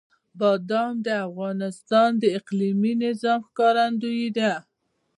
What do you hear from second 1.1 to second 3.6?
افغانستان د اقلیمي نظام